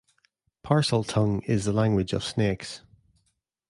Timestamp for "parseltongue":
0.63-1.43